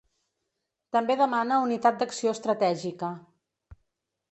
També 0.97 1.17
demana 1.19 1.59
unitat 1.67 2.01
d’acció 2.01 2.35
estratègica. 2.39 3.13